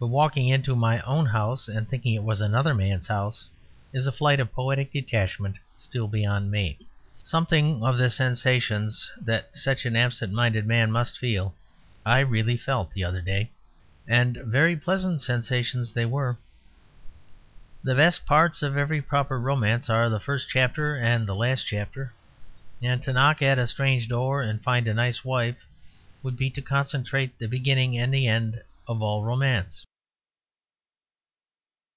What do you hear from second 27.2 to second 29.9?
the beginning and end of all romance.